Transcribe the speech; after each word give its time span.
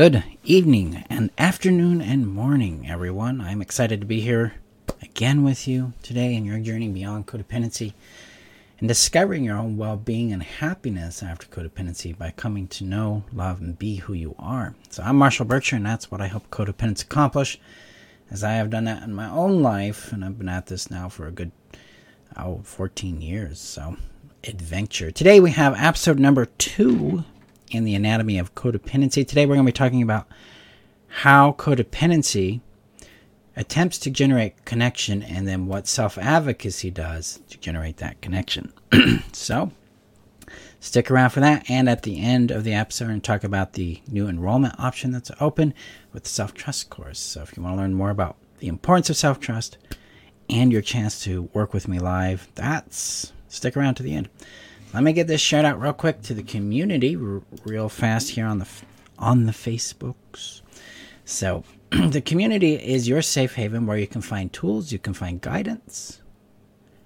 Good 0.00 0.24
evening 0.44 1.04
and 1.10 1.30
afternoon 1.36 2.00
and 2.00 2.26
morning, 2.26 2.86
everyone. 2.88 3.42
I'm 3.42 3.60
excited 3.60 4.00
to 4.00 4.06
be 4.06 4.22
here 4.22 4.54
again 5.02 5.44
with 5.44 5.68
you 5.68 5.92
today 6.02 6.34
in 6.34 6.46
your 6.46 6.58
journey 6.58 6.88
beyond 6.88 7.26
codependency 7.26 7.92
and 8.78 8.88
discovering 8.88 9.44
your 9.44 9.58
own 9.58 9.76
well 9.76 9.98
being 9.98 10.32
and 10.32 10.42
happiness 10.42 11.22
after 11.22 11.46
codependency 11.48 12.16
by 12.16 12.30
coming 12.30 12.66
to 12.68 12.84
know, 12.84 13.24
love, 13.30 13.60
and 13.60 13.78
be 13.78 13.96
who 13.96 14.14
you 14.14 14.34
are. 14.38 14.74
So, 14.88 15.02
I'm 15.02 15.16
Marshall 15.16 15.44
Burtcher, 15.44 15.76
and 15.76 15.84
that's 15.84 16.10
what 16.10 16.22
I 16.22 16.28
help 16.28 16.48
codependents 16.48 17.02
accomplish 17.02 17.60
as 18.30 18.42
I 18.42 18.52
have 18.52 18.70
done 18.70 18.84
that 18.84 19.02
in 19.02 19.12
my 19.12 19.28
own 19.28 19.60
life, 19.62 20.14
and 20.14 20.24
I've 20.24 20.38
been 20.38 20.48
at 20.48 20.68
this 20.68 20.90
now 20.90 21.10
for 21.10 21.26
a 21.26 21.30
good 21.30 21.52
oh, 22.38 22.62
14 22.64 23.20
years. 23.20 23.60
So, 23.60 23.98
adventure. 24.44 25.10
Today 25.10 25.40
we 25.40 25.50
have 25.50 25.74
episode 25.76 26.18
number 26.18 26.46
two 26.46 27.24
in 27.70 27.84
the 27.84 27.94
anatomy 27.94 28.38
of 28.38 28.54
codependency. 28.54 29.26
Today 29.26 29.46
we're 29.46 29.54
going 29.54 29.66
to 29.66 29.72
be 29.72 29.76
talking 29.76 30.02
about 30.02 30.26
how 31.06 31.52
codependency 31.52 32.60
attempts 33.56 33.98
to 33.98 34.10
generate 34.10 34.64
connection 34.64 35.22
and 35.22 35.46
then 35.46 35.66
what 35.66 35.86
self 35.86 36.18
advocacy 36.18 36.90
does 36.90 37.40
to 37.48 37.58
generate 37.58 37.98
that 37.98 38.20
connection. 38.20 38.72
so, 39.32 39.70
stick 40.80 41.10
around 41.10 41.30
for 41.30 41.40
that. 41.40 41.68
And 41.70 41.88
at 41.88 42.02
the 42.02 42.20
end 42.20 42.50
of 42.50 42.64
the 42.64 42.74
episode, 42.74 43.04
we're 43.04 43.10
going 43.10 43.20
to 43.20 43.26
talk 43.26 43.44
about 43.44 43.74
the 43.74 44.00
new 44.08 44.28
enrollment 44.28 44.78
option 44.78 45.12
that's 45.12 45.30
open 45.40 45.74
with 46.12 46.24
the 46.24 46.28
self 46.28 46.54
trust 46.54 46.90
course. 46.90 47.18
So, 47.18 47.42
if 47.42 47.56
you 47.56 47.62
want 47.62 47.76
to 47.76 47.80
learn 47.80 47.94
more 47.94 48.10
about 48.10 48.36
the 48.58 48.68
importance 48.68 49.10
of 49.10 49.16
self 49.16 49.40
trust 49.40 49.78
and 50.48 50.72
your 50.72 50.82
chance 50.82 51.22
to 51.24 51.42
work 51.52 51.72
with 51.72 51.88
me 51.88 51.98
live, 51.98 52.48
that's 52.54 53.32
stick 53.48 53.76
around 53.76 53.94
to 53.96 54.02
the 54.02 54.14
end. 54.14 54.28
Let 54.92 55.04
me 55.04 55.12
get 55.12 55.28
this 55.28 55.40
shout 55.40 55.64
out 55.64 55.80
real 55.80 55.92
quick 55.92 56.20
to 56.22 56.34
the 56.34 56.42
community, 56.42 57.14
r- 57.14 57.42
real 57.64 57.88
fast 57.88 58.30
here 58.30 58.46
on 58.46 58.58
the 58.58 58.64
f- 58.64 58.84
on 59.20 59.46
the 59.46 59.52
Facebooks. 59.52 60.62
So, 61.24 61.62
the 61.90 62.20
community 62.20 62.74
is 62.74 63.06
your 63.06 63.22
safe 63.22 63.54
haven 63.54 63.86
where 63.86 63.98
you 63.98 64.08
can 64.08 64.20
find 64.20 64.52
tools, 64.52 64.90
you 64.90 64.98
can 64.98 65.14
find 65.14 65.40
guidance, 65.40 66.22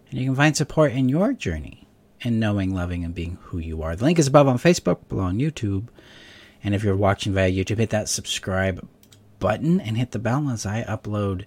and 0.09 0.19
you 0.19 0.25
can 0.25 0.35
find 0.35 0.57
support 0.57 0.93
in 0.93 1.11
your 1.11 1.35
journey 1.35 1.87
in 2.23 2.39
knowing, 2.41 2.75
loving, 2.75 3.05
and 3.05 3.15
being 3.15 3.37
who 3.43 3.59
you 3.59 3.83
are. 3.83 3.95
The 3.95 4.05
link 4.05 4.19
is 4.19 4.29
above 4.29 4.49
on 4.49 4.57
Facebook, 4.57 5.07
below 5.11 5.25
on 5.25 5.39
YouTube, 5.39 5.89
and 6.63 6.75
if 6.75 6.83
you're 6.83 6.97
watching 6.97 7.35
via 7.35 7.51
YouTube, 7.53 7.77
hit 7.79 7.91
that 7.91 8.09
subscribe 8.09 8.89
button 9.41 9.79
and 9.79 9.99
hit 9.99 10.13
the 10.13 10.19
bell 10.19 10.49
as 10.49 10.65
I 10.65 10.85
upload 10.85 11.45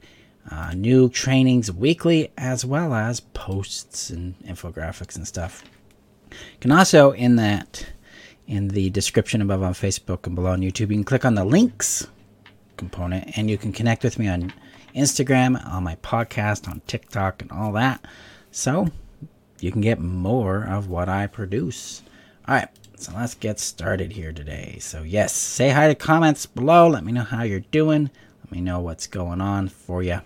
uh, 0.51 0.73
new 0.75 1.09
trainings 1.09 1.71
weekly, 1.71 2.31
as 2.37 2.63
well 2.63 2.93
as 2.93 3.21
posts 3.21 4.11
and 4.11 4.37
infographics 4.41 5.15
and 5.15 5.27
stuff. 5.27 5.63
You 6.31 6.59
can 6.59 6.71
also 6.71 7.11
in 7.11 7.35
that 7.37 7.85
in 8.47 8.69
the 8.69 8.89
description 8.89 9.41
above 9.41 9.61
on 9.61 9.73
Facebook 9.73 10.25
and 10.25 10.35
below 10.35 10.51
on 10.51 10.61
YouTube, 10.61 10.79
you 10.79 10.87
can 10.87 11.03
click 11.03 11.25
on 11.25 11.35
the 11.35 11.43
links 11.43 12.07
component 12.77 13.37
and 13.37 13.49
you 13.49 13.57
can 13.57 13.73
connect 13.73 14.03
with 14.03 14.17
me 14.17 14.27
on 14.27 14.53
Instagram, 14.95 15.63
on 15.67 15.83
my 15.83 15.95
podcast, 15.97 16.67
on 16.67 16.81
TikTok, 16.87 17.41
and 17.41 17.51
all 17.51 17.73
that. 17.73 18.05
So 18.51 18.87
you 19.59 19.71
can 19.71 19.81
get 19.81 19.99
more 19.99 20.63
of 20.63 20.87
what 20.87 21.09
I 21.09 21.27
produce. 21.27 22.01
All 22.47 22.55
right, 22.55 22.69
so 22.95 23.11
let's 23.15 23.35
get 23.35 23.59
started 23.59 24.13
here 24.13 24.31
today. 24.31 24.77
So, 24.79 25.03
yes, 25.03 25.33
say 25.33 25.69
hi 25.69 25.87
to 25.87 25.95
comments 25.95 26.45
below. 26.45 26.87
Let 26.87 27.03
me 27.03 27.11
know 27.11 27.23
how 27.23 27.43
you're 27.43 27.59
doing. 27.59 28.09
Let 28.43 28.51
me 28.51 28.61
know 28.61 28.79
what's 28.79 29.07
going 29.07 29.41
on 29.41 29.67
for 29.67 30.01
you. 30.01 30.21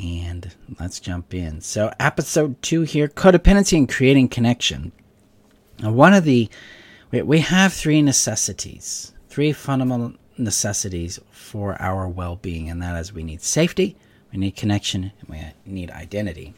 And 0.00 0.54
let's 0.78 0.98
jump 0.98 1.34
in. 1.34 1.60
So, 1.60 1.92
episode 2.00 2.62
two 2.62 2.82
here 2.82 3.06
codependency 3.06 3.76
and 3.76 3.88
creating 3.88 4.28
connection. 4.28 4.92
Now, 5.80 5.92
one 5.92 6.14
of 6.14 6.24
the, 6.24 6.48
we 7.10 7.40
have 7.40 7.74
three 7.74 8.00
necessities, 8.00 9.12
three 9.28 9.52
fundamental 9.52 10.14
necessities 10.38 11.20
for 11.30 11.80
our 11.82 12.08
well 12.08 12.36
being, 12.36 12.70
and 12.70 12.80
that 12.80 12.98
is 12.98 13.12
we 13.12 13.22
need 13.22 13.42
safety, 13.42 13.94
we 14.32 14.38
need 14.38 14.56
connection, 14.56 15.12
and 15.20 15.28
we 15.28 15.42
need 15.70 15.90
identity. 15.90 16.54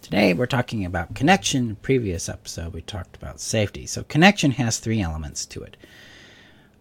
Today, 0.00 0.32
we're 0.32 0.46
talking 0.46 0.84
about 0.84 1.16
connection. 1.16 1.76
Previous 1.82 2.28
episode, 2.28 2.72
we 2.72 2.82
talked 2.82 3.16
about 3.16 3.40
safety. 3.40 3.86
So, 3.86 4.04
connection 4.04 4.52
has 4.52 4.78
three 4.78 5.00
elements 5.02 5.44
to 5.46 5.62
it. 5.62 5.76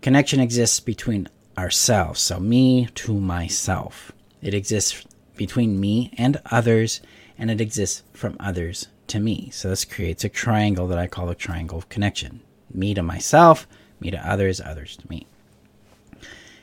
Connection 0.02 0.40
exists 0.40 0.80
between 0.80 1.30
ourselves, 1.58 2.20
so 2.20 2.40
me 2.40 2.90
to 2.94 3.20
myself. 3.20 4.12
It 4.44 4.54
exists 4.54 5.04
between 5.36 5.80
me 5.80 6.12
and 6.18 6.42
others, 6.52 7.02
and 7.38 7.52
it 7.52 7.62
exists 7.62 8.04
from 8.14 8.38
others 8.40 8.88
to 9.08 9.20
me. 9.20 9.50
So 9.52 9.70
this 9.70 9.86
creates 9.86 10.24
a 10.24 10.30
triangle 10.30 10.88
that 10.88 10.98
I 10.98 11.08
call 11.08 11.30
a 11.30 11.36
triangle 11.36 11.78
of 11.78 11.90
connection 11.90 12.42
me 12.74 12.94
to 12.94 13.04
myself, 13.04 13.68
me 14.00 14.12
to 14.12 14.30
others, 14.30 14.60
others 14.60 14.98
to 14.98 15.10
me. 15.10 15.26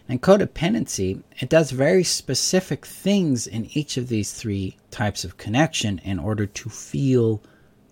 And 0.09 0.21
codependency, 0.21 1.23
it 1.39 1.49
does 1.49 1.71
very 1.71 2.05
specific 2.05 2.85
things 2.85 3.47
in 3.47 3.69
each 3.73 3.97
of 3.97 4.09
these 4.09 4.33
three 4.33 4.77
types 4.91 5.25
of 5.25 5.39
connection 5.39 6.01
in 6.05 6.19
order 6.19 6.45
to 6.45 6.69
feel 6.69 7.41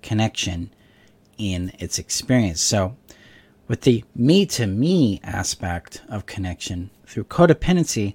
connection 0.02 0.70
in 1.38 1.72
its 1.78 1.98
experience. 1.98 2.60
So, 2.60 2.96
with 3.69 3.82
the 3.82 4.04
me 4.14 4.44
to 4.46 4.66
me 4.66 5.20
aspect 5.22 6.02
of 6.08 6.26
connection 6.26 6.90
through 7.06 7.24
codependency, 7.24 8.14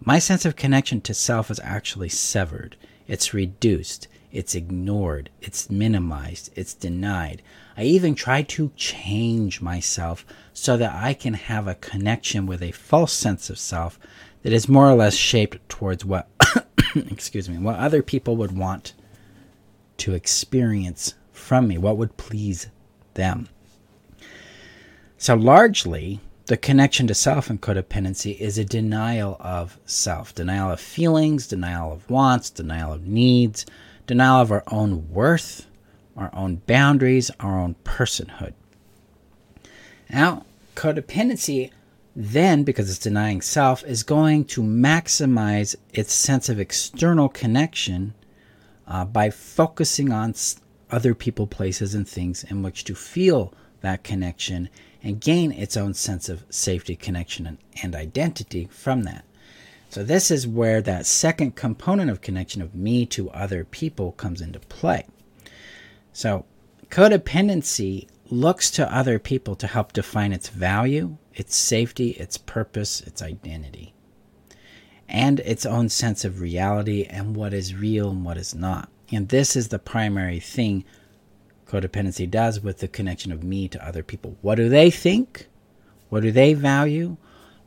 my 0.00 0.18
sense 0.18 0.44
of 0.44 0.56
connection 0.56 1.00
to 1.02 1.14
self 1.14 1.50
is 1.50 1.60
actually 1.62 2.08
severed. 2.08 2.76
It's 3.08 3.34
reduced. 3.34 4.08
It's 4.32 4.54
ignored. 4.54 5.30
It's 5.40 5.70
minimized. 5.70 6.50
It's 6.54 6.74
denied. 6.74 7.42
I 7.76 7.84
even 7.84 8.14
try 8.14 8.42
to 8.42 8.70
change 8.76 9.60
myself 9.60 10.26
so 10.52 10.76
that 10.76 10.94
I 10.94 11.14
can 11.14 11.34
have 11.34 11.66
a 11.66 11.74
connection 11.74 12.46
with 12.46 12.62
a 12.62 12.72
false 12.72 13.12
sense 13.12 13.50
of 13.50 13.58
self 13.58 13.98
that 14.42 14.52
is 14.52 14.68
more 14.68 14.88
or 14.88 14.94
less 14.94 15.14
shaped 15.14 15.66
towards 15.68 16.04
what, 16.04 16.28
excuse 16.94 17.48
me, 17.48 17.58
what 17.58 17.76
other 17.76 18.02
people 18.02 18.36
would 18.36 18.56
want 18.56 18.92
to 19.98 20.14
experience 20.14 21.14
from 21.32 21.68
me, 21.68 21.78
what 21.78 21.96
would 21.96 22.16
please 22.16 22.68
them. 23.14 23.48
So, 25.18 25.34
largely, 25.34 26.20
the 26.46 26.56
connection 26.56 27.08
to 27.08 27.14
self 27.14 27.50
and 27.50 27.60
codependency 27.60 28.38
is 28.38 28.56
a 28.56 28.64
denial 28.64 29.36
of 29.40 29.78
self, 29.84 30.34
denial 30.34 30.70
of 30.70 30.80
feelings, 30.80 31.46
denial 31.46 31.92
of 31.92 32.08
wants, 32.08 32.50
denial 32.50 32.92
of 32.92 33.06
needs, 33.06 33.66
denial 34.06 34.40
of 34.40 34.52
our 34.52 34.62
own 34.70 35.10
worth, 35.10 35.66
our 36.16 36.30
own 36.32 36.62
boundaries, 36.66 37.30
our 37.40 37.58
own 37.58 37.74
personhood. 37.84 38.54
Now, 40.08 40.44
codependency 40.76 41.72
then, 42.14 42.62
because 42.62 42.88
it's 42.88 42.98
denying 43.00 43.42
self, 43.42 43.82
is 43.84 44.04
going 44.04 44.44
to 44.46 44.62
maximize 44.62 45.74
its 45.92 46.14
sense 46.14 46.48
of 46.48 46.60
external 46.60 47.28
connection 47.28 48.14
uh, 48.86 49.04
by 49.04 49.30
focusing 49.30 50.12
on 50.12 50.34
other 50.92 51.12
people, 51.12 51.48
places, 51.48 51.94
and 51.94 52.08
things 52.08 52.44
in 52.44 52.62
which 52.62 52.84
to 52.84 52.94
feel 52.94 53.52
that 53.80 54.04
connection 54.04 54.68
and 55.02 55.20
gain 55.20 55.52
its 55.52 55.76
own 55.76 55.94
sense 55.94 56.28
of 56.28 56.44
safety, 56.50 56.96
connection, 56.96 57.46
and, 57.46 57.58
and 57.82 57.94
identity 57.94 58.68
from 58.70 59.02
that. 59.04 59.24
So, 59.88 60.02
this 60.02 60.30
is 60.30 60.46
where 60.46 60.82
that 60.82 61.06
second 61.06 61.54
component 61.56 62.10
of 62.10 62.20
connection 62.20 62.60
of 62.60 62.74
me 62.74 63.06
to 63.06 63.30
other 63.30 63.64
people 63.64 64.12
comes 64.12 64.40
into 64.40 64.58
play. 64.58 65.06
So, 66.12 66.44
codependency 66.90 68.08
looks 68.30 68.70
to 68.72 68.94
other 68.94 69.18
people 69.18 69.54
to 69.56 69.66
help 69.66 69.92
define 69.92 70.32
its 70.32 70.48
value, 70.48 71.16
its 71.34 71.54
safety, 71.56 72.10
its 72.10 72.36
purpose, 72.36 73.00
its 73.00 73.22
identity, 73.22 73.94
and 75.08 75.40
its 75.40 75.64
own 75.64 75.88
sense 75.88 76.24
of 76.24 76.40
reality 76.40 77.04
and 77.04 77.36
what 77.36 77.54
is 77.54 77.74
real 77.74 78.10
and 78.10 78.24
what 78.24 78.36
is 78.36 78.54
not. 78.54 78.90
And 79.12 79.28
this 79.28 79.54
is 79.54 79.68
the 79.68 79.78
primary 79.78 80.40
thing 80.40 80.84
codependency 81.68 82.30
does 82.30 82.60
with 82.60 82.78
the 82.78 82.88
connection 82.88 83.32
of 83.32 83.42
me 83.42 83.68
to 83.68 83.86
other 83.86 84.02
people. 84.02 84.36
What 84.42 84.54
do 84.56 84.68
they 84.68 84.90
think? 84.90 85.48
What 86.08 86.22
do 86.22 86.30
they 86.30 86.54
value? 86.54 87.16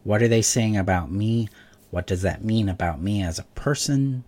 What 0.04 0.24
are 0.24 0.28
they 0.28 0.42
saying 0.42 0.78
about 0.78 1.12
me? 1.12 1.50
What 1.92 2.08
does 2.08 2.22
that 2.22 2.44
mean 2.44 2.70
about 2.70 3.02
me 3.02 3.22
as 3.22 3.40
a 3.40 3.44
person? 3.44 4.24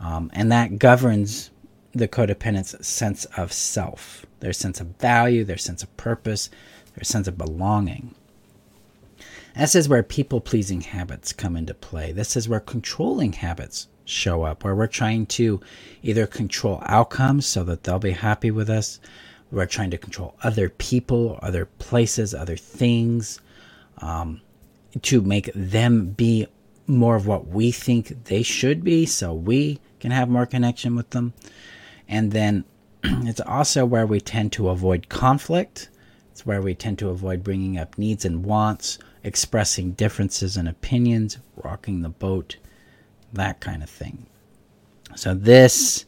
Um, 0.00 0.30
and 0.34 0.50
that 0.50 0.78
governs 0.78 1.50
the 1.92 2.08
codependent's 2.08 2.86
sense 2.86 3.24
of 3.36 3.52
self, 3.52 4.26
their 4.40 4.52
sense 4.52 4.80
of 4.80 4.88
value, 4.98 5.44
their 5.44 5.56
sense 5.56 5.82
of 5.82 5.96
purpose, 5.96 6.50
their 6.94 7.04
sense 7.04 7.28
of 7.28 7.38
belonging. 7.38 8.14
This 9.56 9.74
is 9.74 9.88
where 9.88 10.02
people 10.02 10.40
pleasing 10.40 10.82
habits 10.82 11.32
come 11.32 11.56
into 11.56 11.72
play. 11.72 12.12
This 12.12 12.36
is 12.36 12.48
where 12.48 12.60
controlling 12.60 13.32
habits 13.32 13.88
show 14.06 14.42
up, 14.44 14.64
where 14.64 14.74
we're 14.74 14.86
trying 14.86 15.26
to 15.26 15.60
either 16.02 16.26
control 16.26 16.82
outcomes 16.86 17.46
so 17.46 17.64
that 17.64 17.84
they'll 17.84 17.98
be 17.98 18.12
happy 18.12 18.50
with 18.50 18.70
us, 18.70 18.98
we're 19.50 19.66
trying 19.66 19.90
to 19.90 19.98
control 19.98 20.34
other 20.42 20.68
people, 20.68 21.38
other 21.42 21.66
places, 21.66 22.34
other 22.34 22.56
things, 22.56 23.40
um, 23.98 24.40
to 25.02 25.20
make 25.20 25.50
them 25.54 26.06
be 26.10 26.46
more 26.86 27.16
of 27.16 27.26
what 27.26 27.48
we 27.48 27.70
think 27.70 28.24
they 28.24 28.42
should 28.42 28.82
be 28.84 29.06
so 29.06 29.34
we 29.34 29.78
can 30.00 30.10
have 30.10 30.28
more 30.28 30.46
connection 30.46 30.94
with 30.96 31.10
them. 31.10 31.32
And 32.08 32.32
then 32.32 32.64
it's 33.04 33.40
also 33.40 33.84
where 33.84 34.06
we 34.06 34.20
tend 34.20 34.52
to 34.52 34.68
avoid 34.68 35.08
conflict. 35.08 35.88
It's 36.30 36.46
where 36.46 36.62
we 36.62 36.74
tend 36.74 36.98
to 37.00 37.08
avoid 37.08 37.42
bringing 37.42 37.78
up 37.78 37.98
needs 37.98 38.24
and 38.24 38.44
wants 38.44 38.98
expressing 39.24 39.92
differences 39.92 40.56
and 40.56 40.68
opinions, 40.68 41.38
rocking 41.56 42.02
the 42.02 42.08
boat, 42.08 42.56
that 43.32 43.60
kind 43.60 43.82
of 43.82 43.90
thing. 43.90 44.26
So 45.14 45.34
this, 45.34 46.04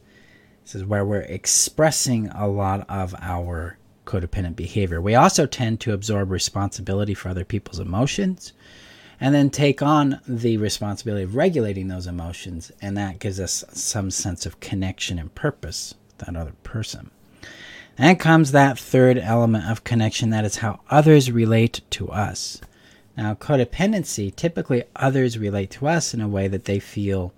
this 0.64 0.74
is 0.74 0.84
where 0.84 1.04
we're 1.04 1.20
expressing 1.20 2.28
a 2.28 2.46
lot 2.46 2.88
of 2.88 3.14
our 3.20 3.78
codependent 4.04 4.56
behavior. 4.56 5.00
We 5.00 5.14
also 5.14 5.46
tend 5.46 5.80
to 5.80 5.92
absorb 5.92 6.30
responsibility 6.30 7.14
for 7.14 7.28
other 7.28 7.44
people's 7.44 7.78
emotions 7.78 8.52
and 9.20 9.34
then 9.34 9.50
take 9.50 9.82
on 9.82 10.20
the 10.26 10.56
responsibility 10.56 11.24
of 11.24 11.34
regulating 11.34 11.88
those 11.88 12.06
emotions, 12.06 12.70
and 12.80 12.96
that 12.96 13.18
gives 13.18 13.40
us 13.40 13.64
some 13.70 14.10
sense 14.10 14.46
of 14.46 14.60
connection 14.60 15.18
and 15.18 15.34
purpose 15.34 15.94
with 16.06 16.18
that 16.18 16.36
other 16.36 16.54
person. 16.62 17.10
And 17.96 18.20
comes 18.20 18.52
that 18.52 18.78
third 18.78 19.18
element 19.18 19.68
of 19.68 19.82
connection 19.82 20.30
that 20.30 20.44
is 20.44 20.56
how 20.58 20.80
others 20.88 21.32
relate 21.32 21.80
to 21.90 22.08
us. 22.10 22.60
Now, 23.18 23.34
codependency, 23.34 24.32
typically 24.32 24.84
others 24.94 25.38
relate 25.38 25.72
to 25.72 25.88
us 25.88 26.14
in 26.14 26.20
a 26.20 26.28
way 26.28 26.46
that 26.46 26.66
they 26.66 26.78
feel 26.78 27.32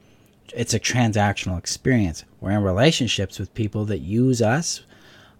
it's 0.54 0.74
a 0.74 0.78
transactional 0.78 1.56
experience. 1.56 2.22
We're 2.38 2.50
in 2.50 2.62
relationships 2.62 3.38
with 3.38 3.54
people 3.54 3.86
that 3.86 4.00
use 4.00 4.42
us, 4.42 4.82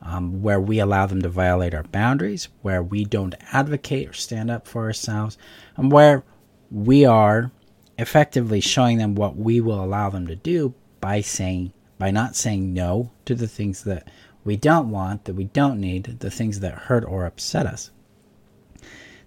um, 0.01 0.41
where 0.41 0.59
we 0.59 0.79
allow 0.79 1.05
them 1.05 1.21
to 1.21 1.29
violate 1.29 1.75
our 1.75 1.83
boundaries, 1.83 2.49
where 2.63 2.83
we 2.83 3.05
don't 3.05 3.35
advocate 3.53 4.09
or 4.09 4.15
stand 4.15 4.51
up 4.51 4.67
for 4.67 4.85
ourselves, 4.85 5.37
and 5.77 5.93
where 5.93 6.25
we 6.71 7.05
are 7.05 7.51
effectively 7.99 8.63
showing 8.63 8.97
them 8.97 9.15
what 9.15 9.37
we 9.37 9.61
will 9.61 9.85
allow 9.85 10.09
them 10.09 10.27
to 10.27 10.37
do 10.37 10.73
by 11.03 11.21
saying 11.21 11.75
by 11.99 12.11
not 12.11 12.35
saying 12.35 12.73
no 12.73 13.11
to 13.27 13.35
the 13.35 13.47
things 13.47 13.85
that 13.85 14.09
we 14.43 14.57
don't 14.57 14.91
want, 14.91 15.27
that 15.27 15.35
we 15.35 15.45
don't 15.45 15.79
need, 15.79 16.05
the 16.21 16.31
things 16.31 16.61
that 16.61 16.73
hurt 16.73 17.05
or 17.05 17.27
upset 17.27 17.67
us. 17.67 17.91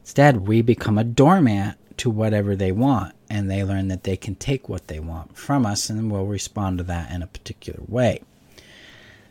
Instead, 0.04 0.46
we 0.48 0.62
become 0.62 0.98
a 0.98 1.04
doormat 1.04 1.78
to 1.96 2.10
whatever 2.10 2.56
they 2.56 2.74
want, 2.74 3.16
and 3.30 3.50
they 3.50 3.64
learn 3.64 3.88
that 3.88 4.04
they 4.04 4.18
can 4.18 4.36
take 4.36 4.68
what 4.68 4.88
they 4.88 5.00
want 5.00 5.38
from 5.38 5.66
us, 5.66 5.90
and 5.90 6.12
we'll 6.12 6.26
respond 6.26 6.78
to 6.78 6.84
that 6.84 7.10
in 7.10 7.22
a 7.22 7.28
particular 7.28 7.80
way. 7.88 8.22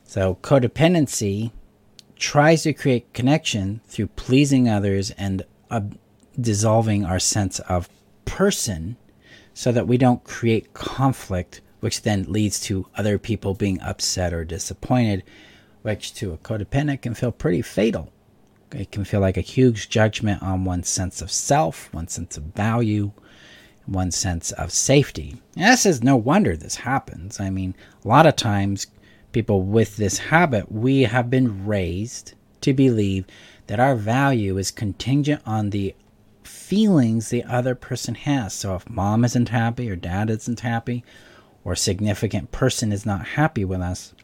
So, 0.04 0.36
codependency 0.36 1.50
tries 2.16 2.62
to 2.62 2.72
create 2.72 3.12
connection 3.12 3.80
through 3.86 4.06
pleasing 4.08 4.68
others 4.68 5.10
and 5.12 5.42
uh, 5.70 5.80
dissolving 6.40 7.04
our 7.04 7.18
sense 7.18 7.58
of 7.60 7.88
person 8.24 8.96
so 9.52 9.72
that 9.72 9.88
we 9.88 9.98
don't 9.98 10.24
create 10.24 10.72
conflict, 10.72 11.60
which 11.80 12.02
then 12.02 12.24
leads 12.32 12.60
to 12.60 12.86
other 12.96 13.18
people 13.18 13.54
being 13.54 13.80
upset 13.82 14.32
or 14.32 14.44
disappointed, 14.44 15.22
which 15.82 16.14
to 16.14 16.32
a 16.32 16.38
codependent 16.38 17.02
can 17.02 17.12
feel 17.12 17.32
pretty 17.32 17.60
fatal. 17.60 18.11
It 18.74 18.90
can 18.90 19.04
feel 19.04 19.20
like 19.20 19.36
a 19.36 19.42
huge 19.42 19.88
judgment 19.88 20.42
on 20.42 20.64
one's 20.64 20.88
sense 20.88 21.20
of 21.20 21.30
self, 21.30 21.92
one's 21.92 22.12
sense 22.12 22.36
of 22.36 22.44
value, 22.44 23.12
one's 23.86 24.16
sense 24.16 24.52
of 24.52 24.72
safety. 24.72 25.40
And 25.56 25.72
this 25.72 25.86
is 25.86 26.02
no 26.02 26.16
wonder 26.16 26.56
this 26.56 26.76
happens. 26.76 27.40
I 27.40 27.50
mean, 27.50 27.74
a 28.04 28.08
lot 28.08 28.26
of 28.26 28.36
times, 28.36 28.86
people 29.32 29.62
with 29.62 29.96
this 29.96 30.18
habit, 30.18 30.70
we 30.70 31.02
have 31.02 31.30
been 31.30 31.66
raised 31.66 32.34
to 32.60 32.72
believe 32.72 33.24
that 33.66 33.80
our 33.80 33.96
value 33.96 34.58
is 34.58 34.70
contingent 34.70 35.42
on 35.46 35.70
the 35.70 35.94
feelings 36.44 37.28
the 37.28 37.44
other 37.44 37.74
person 37.74 38.14
has. 38.14 38.52
So 38.52 38.74
if 38.74 38.88
mom 38.88 39.24
isn't 39.24 39.48
happy 39.48 39.90
or 39.90 39.96
dad 39.96 40.30
isn't 40.30 40.60
happy 40.60 41.04
or 41.64 41.72
a 41.72 41.76
significant 41.76 42.52
person 42.52 42.92
is 42.92 43.06
not 43.06 43.28
happy 43.28 43.64
with 43.64 43.80
us, 43.80 44.14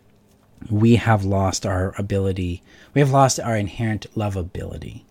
we 0.70 0.96
have 0.96 1.24
lost 1.24 1.64
our 1.64 1.94
ability, 1.98 2.62
we 2.94 3.00
have 3.00 3.10
lost 3.10 3.40
our 3.40 3.56
inherent 3.56 4.06
lovability, 4.14 5.02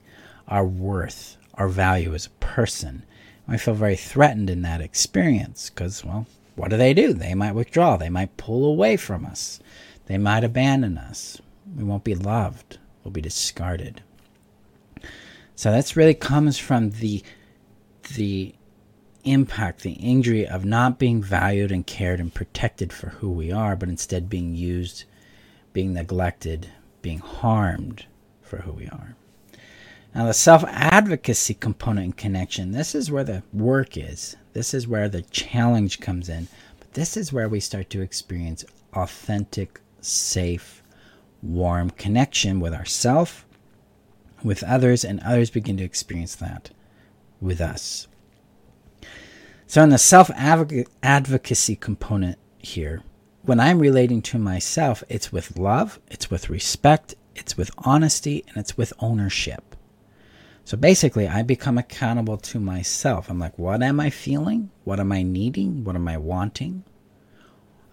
our 0.47 0.65
worth, 0.65 1.37
our 1.55 1.67
value 1.67 2.13
as 2.13 2.25
a 2.25 2.31
person. 2.31 3.03
I 3.47 3.57
feel 3.57 3.73
very 3.73 3.95
threatened 3.95 4.49
in 4.49 4.61
that 4.63 4.81
experience 4.81 5.69
because, 5.69 6.03
well, 6.03 6.25
what 6.55 6.69
do 6.69 6.77
they 6.77 6.93
do? 6.93 7.13
They 7.13 7.33
might 7.33 7.55
withdraw, 7.55 7.97
they 7.97 8.09
might 8.09 8.37
pull 8.37 8.65
away 8.65 8.97
from 8.97 9.25
us, 9.25 9.59
they 10.07 10.17
might 10.17 10.43
abandon 10.43 10.97
us. 10.97 11.41
We 11.75 11.83
won't 11.83 12.03
be 12.03 12.15
loved, 12.15 12.77
we'll 13.03 13.11
be 13.11 13.21
discarded. 13.21 14.01
So 15.55 15.71
that's 15.71 15.95
really 15.95 16.13
comes 16.13 16.57
from 16.57 16.91
the 16.91 17.23
the 18.15 18.53
impact, 19.23 19.81
the 19.81 19.93
injury 19.93 20.47
of 20.47 20.63
not 20.65 20.99
being 20.99 21.21
valued 21.21 21.71
and 21.71 21.85
cared 21.85 22.19
and 22.19 22.33
protected 22.33 22.93
for 22.93 23.09
who 23.09 23.29
we 23.29 23.51
are, 23.51 23.75
but 23.75 23.89
instead 23.89 24.29
being 24.29 24.55
used, 24.55 25.03
being 25.73 25.93
neglected, 25.93 26.69
being 27.01 27.19
harmed 27.19 28.05
for 28.41 28.57
who 28.57 28.71
we 28.71 28.87
are. 28.87 29.15
Now, 30.15 30.25
the 30.25 30.33
self 30.33 30.63
advocacy 30.67 31.53
component 31.53 32.05
and 32.05 32.17
connection, 32.17 32.71
this 32.71 32.95
is 32.95 33.11
where 33.11 33.23
the 33.23 33.43
work 33.53 33.97
is. 33.97 34.35
This 34.53 34.73
is 34.73 34.87
where 34.87 35.09
the 35.09 35.21
challenge 35.21 35.99
comes 35.99 36.29
in. 36.29 36.47
But 36.79 36.93
this 36.93 37.15
is 37.15 37.31
where 37.31 37.49
we 37.49 37.59
start 37.59 37.89
to 37.91 38.01
experience 38.01 38.65
authentic, 38.93 39.79
safe, 40.01 40.81
warm 41.43 41.91
connection 41.91 42.59
with 42.59 42.73
ourself 42.73 43.45
with 44.43 44.63
others, 44.63 45.03
and 45.03 45.19
others 45.21 45.49
begin 45.49 45.77
to 45.77 45.83
experience 45.83 46.35
that 46.35 46.71
with 47.41 47.61
us. 47.61 48.07
So, 49.67 49.83
in 49.83 49.89
the 49.89 49.97
self 49.97 50.29
advocacy 50.31 51.75
component 51.75 52.37
here, 52.57 53.01
when 53.47 53.59
I'm 53.61 53.79
relating 53.79 54.21
to 54.23 54.37
myself, 54.37 55.03
it's 55.07 55.31
with 55.31 55.57
love, 55.57 55.99
it's 56.09 56.29
with 56.29 56.49
respect, 56.49 57.15
it's 57.33 57.55
with 57.55 57.71
honesty, 57.77 58.43
and 58.47 58.57
it's 58.57 58.75
with 58.75 58.91
ownership. 58.99 59.73
So 60.65 60.75
basically, 60.75 61.29
I 61.29 61.43
become 61.43 61.77
accountable 61.77 62.35
to 62.39 62.59
myself. 62.59 63.29
I'm 63.29 63.39
like, 63.39 63.57
what 63.57 63.81
am 63.81 64.01
I 64.01 64.09
feeling? 64.09 64.69
What 64.83 64.99
am 64.99 65.13
I 65.13 65.21
needing? 65.21 65.85
What 65.85 65.95
am 65.95 66.09
I 66.09 66.17
wanting? 66.17 66.83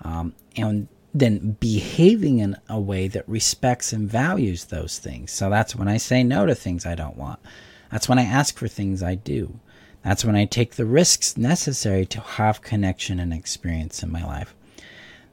Um, 0.03 0.35
and 0.57 0.89
then 1.15 1.53
behaving 1.61 2.41
in 2.41 2.57
a 2.69 2.81
way 2.81 3.07
that 3.07 3.29
respects 3.29 3.93
and 3.93 4.11
values 4.11 4.65
those 4.65 4.99
things. 4.99 5.31
So 5.31 5.51
that's 5.51 5.77
when 5.77 5.87
I 5.87 5.99
say 5.99 6.25
no 6.25 6.47
to 6.47 6.55
things 6.57 6.85
I 6.85 6.97
don't 6.97 7.17
want. 7.17 7.39
That's 7.93 8.09
when 8.09 8.19
I 8.19 8.25
ask 8.25 8.59
for 8.59 8.67
things 8.67 9.05
I 9.05 9.15
do. 9.15 9.61
That's 10.03 10.25
when 10.25 10.35
I 10.35 10.47
take 10.47 10.75
the 10.75 10.85
risks 10.85 11.37
necessary 11.37 12.07
to 12.07 12.21
have 12.21 12.61
connection 12.61 13.21
and 13.21 13.33
experience 13.33 14.03
in 14.03 14.11
my 14.11 14.25
life. 14.25 14.53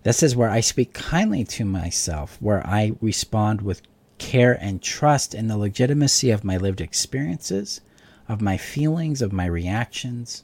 This 0.04 0.24
is 0.24 0.36
where 0.36 0.50
I 0.50 0.62
speak 0.62 0.94
kindly 0.94 1.44
to 1.46 1.66
myself, 1.66 2.38
where 2.40 2.66
I 2.66 2.94
respond 3.02 3.62
with 3.62 3.82
care 4.18 4.54
and 4.54 4.82
trust 4.82 5.36
in 5.36 5.48
the 5.48 5.58
legitimacy 5.58 6.32
of 6.32 6.44
my 6.44 6.58
lived 6.58 6.82
experiences, 6.82 7.82
of 8.28 8.42
my 8.42 8.58
feelings, 8.58 9.22
of 9.22 9.32
my 9.32 9.46
reactions, 9.46 10.44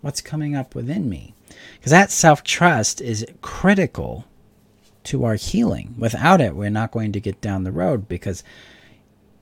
what's 0.00 0.20
coming 0.20 0.56
up 0.56 0.74
within 0.74 1.08
me. 1.08 1.34
Because 1.74 1.90
that 1.90 2.10
self 2.10 2.42
trust 2.42 3.00
is 3.00 3.26
critical 3.42 4.24
to 5.04 5.24
our 5.24 5.36
healing. 5.36 5.94
Without 5.96 6.40
it, 6.40 6.56
we're 6.56 6.70
not 6.70 6.90
going 6.90 7.12
to 7.12 7.20
get 7.20 7.40
down 7.40 7.62
the 7.62 7.72
road 7.72 8.08
because 8.08 8.42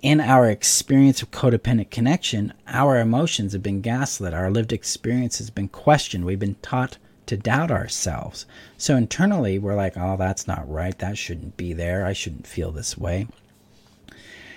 in 0.03 0.21
our 0.21 0.51
experience 0.51 1.23
of 1.23 1.31
codependent 1.31 1.91
connection, 1.91 2.53
our 2.67 2.99
emotions 2.99 3.55
have 3.55 3.63
been 3.63 3.81
gaslit. 3.81 4.35
Our 4.35 4.51
lived 4.51 4.73
experience 4.73 5.39
has 5.39 5.49
been 5.49 5.69
questioned. 5.69 6.27
We've 6.27 6.39
been 6.39 6.57
taught 6.57 6.99
to 7.27 7.37
doubt 7.37 7.71
ourselves. 7.71 8.47
So 8.77 8.97
internally, 8.97 9.59
we're 9.59 9.75
like, 9.75 9.97
oh, 9.97 10.17
that's 10.17 10.47
not 10.47 10.69
right. 10.71 10.99
That 10.99 11.19
shouldn't 11.19 11.57
be 11.57 11.73
there. 11.73 12.05
I 12.05 12.13
shouldn't 12.13 12.47
feel 12.47 12.73
this 12.73 12.97
way. 12.99 13.27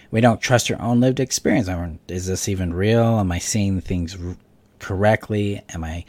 We 0.10 0.22
don't 0.22 0.42
trust 0.42 0.72
our 0.72 0.82
own 0.82 1.00
lived 1.00 1.20
experience. 1.20 1.68
I 1.68 1.76
mean, 1.76 2.00
is 2.08 2.28
this 2.28 2.48
even 2.48 2.74
real? 2.74 3.20
Am 3.20 3.32
I 3.32 3.40
seeing 3.40 3.82
things 3.82 4.18
correctly? 4.80 5.62
Am 5.70 5.84
I, 5.84 6.06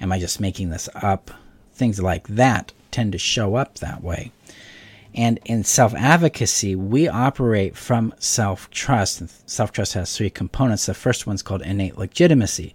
am 0.00 0.12
I 0.12 0.18
just 0.18 0.40
making 0.40 0.70
this 0.70 0.88
up? 0.94 1.30
Things 1.74 2.00
like 2.00 2.28
that 2.28 2.72
tend 2.90 3.12
to 3.12 3.18
show 3.18 3.56
up 3.56 3.78
that 3.78 4.02
way. 4.02 4.32
And 5.14 5.38
in 5.44 5.64
self 5.64 5.94
advocacy, 5.94 6.74
we 6.74 7.06
operate 7.06 7.76
from 7.76 8.14
self 8.18 8.70
trust. 8.70 9.22
Self 9.48 9.72
trust 9.72 9.92
has 9.92 10.16
three 10.16 10.30
components. 10.30 10.86
The 10.86 10.94
first 10.94 11.26
one's 11.26 11.42
called 11.42 11.62
innate 11.62 11.98
legitimacy. 11.98 12.74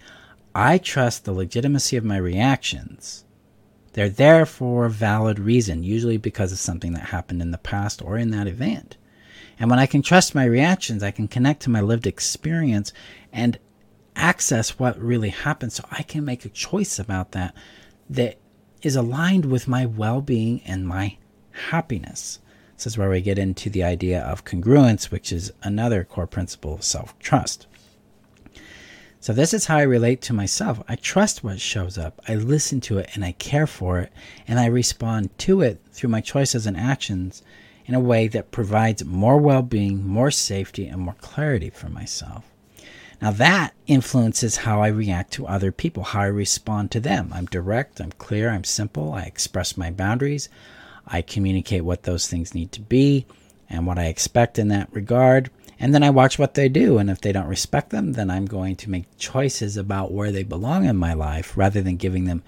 I 0.54 0.78
trust 0.78 1.26
the 1.26 1.34
legitimacy 1.34 1.98
of 1.98 2.04
my 2.04 2.18
reactions. 2.18 3.24
They're 3.98 4.10
there 4.10 4.46
for 4.46 4.86
a 4.86 4.92
valid 4.92 5.40
reason, 5.40 5.82
usually 5.82 6.18
because 6.18 6.52
of 6.52 6.60
something 6.60 6.94
that 6.94 7.06
happened 7.06 7.42
in 7.42 7.50
the 7.50 7.58
past 7.58 8.00
or 8.00 8.16
in 8.16 8.30
that 8.30 8.46
event. 8.46 8.96
And 9.60 9.72
when 9.72 9.80
I 9.80 9.88
can 9.88 10.04
trust 10.04 10.36
my 10.36 10.46
reactions, 10.46 11.02
I 11.02 11.10
can 11.10 11.28
connect 11.28 11.64
to 11.64 11.72
my 11.72 11.82
lived 11.82 12.06
experience 12.06 12.94
and 13.34 13.58
access 14.16 14.78
what 14.78 15.02
really 15.02 15.30
happened 15.30 15.74
so 15.74 15.84
I 15.90 16.04
can 16.04 16.24
make 16.24 16.46
a 16.46 16.50
choice 16.50 17.00
about 17.00 17.32
that 17.32 17.56
that 18.08 18.38
is 18.84 18.96
aligned 18.96 19.46
with 19.46 19.68
my 19.68 19.88
well 19.88 20.22
being 20.22 20.62
and 20.64 20.88
my 20.88 21.18
happiness. 21.72 22.38
This 22.76 22.86
is 22.86 23.00
where 23.00 23.10
we 23.10 23.20
get 23.20 23.40
into 23.40 23.68
the 23.68 23.84
idea 23.84 24.22
of 24.22 24.46
congruence, 24.46 25.10
which 25.10 25.32
is 25.32 25.52
another 25.64 26.04
core 26.04 26.28
principle 26.28 26.76
of 26.76 26.84
self 26.84 27.18
trust. 27.18 27.66
So, 29.20 29.34
this 29.34 29.54
is 29.54 29.66
how 29.66 29.78
I 29.78 29.82
relate 29.82 30.22
to 30.24 30.34
myself. 30.34 30.82
I 30.88 30.96
trust 30.96 31.44
what 31.44 31.60
shows 31.60 31.98
up, 31.98 32.22
I 32.28 32.36
listen 32.36 32.80
to 32.82 33.00
it, 33.00 33.10
and 33.16 33.26
I 33.26 33.32
care 33.34 33.68
for 33.68 34.00
it, 34.00 34.12
and 34.48 34.60
I 34.60 34.68
respond 34.68 35.36
to 35.40 35.62
it 35.62 35.82
through 35.92 36.10
my 36.12 36.22
choices 36.22 36.68
and 36.68 36.78
actions 36.78 37.42
in 37.88 37.96
a 37.96 38.00
way 38.00 38.28
that 38.28 38.52
provides 38.52 39.04
more 39.04 39.38
well 39.38 39.64
being, 39.64 40.08
more 40.08 40.30
safety, 40.30 40.88
and 40.88 41.02
more 41.02 41.16
clarity 41.20 41.70
for 41.70 41.90
myself. 41.90 42.46
Now, 43.20 43.32
that 43.32 43.74
influences 43.88 44.58
how 44.58 44.82
I 44.82 44.90
react 44.90 45.34
to 45.34 45.48
other 45.48 45.72
people, 45.72 46.04
how 46.04 46.22
I 46.22 46.28
respond 46.28 46.92
to 46.92 47.00
them. 47.00 47.32
I'm 47.34 47.48
direct, 47.48 48.00
I'm 48.00 48.12
clear, 48.12 48.50
I'm 48.52 48.64
simple, 48.64 49.14
I 49.14 49.24
express 49.24 49.76
my 49.76 49.90
boundaries, 49.90 50.50
I 51.08 51.24
communicate 51.24 51.84
what 51.84 52.04
those 52.04 52.28
things 52.28 52.54
need 52.54 52.72
to 52.74 52.82
be 52.82 53.26
and 53.70 53.88
what 53.88 53.98
I 53.98 54.06
expect 54.06 54.60
in 54.60 54.68
that 54.68 54.90
regard. 54.94 55.50
And 55.80 55.94
then 55.94 56.04
I 56.04 56.10
watch 56.10 56.40
what 56.40 56.56
they 56.56 56.70
do. 56.70 56.98
And 56.98 57.10
if 57.10 57.22
they 57.22 57.32
don't 57.32 57.48
respect 57.48 57.92
them, 57.92 58.14
then 58.14 58.30
I'm 58.32 58.46
going 58.46 58.76
to 58.78 58.90
make 58.90 59.06
choices 59.18 59.78
about 59.78 60.12
where 60.12 60.32
they 60.32 60.44
belong 60.44 60.86
in 60.86 60.96
my 60.96 61.14
life 61.14 61.56
rather 61.56 61.82
than 61.82 61.98
giving 61.98 62.26
them 62.26 62.44